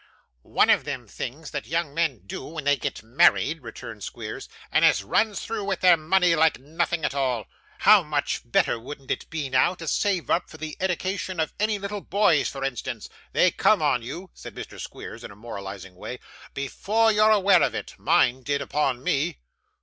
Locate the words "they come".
13.33-13.83